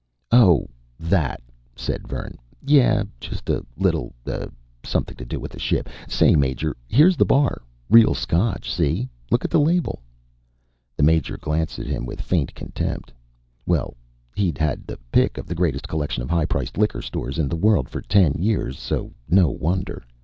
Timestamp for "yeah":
2.65-3.03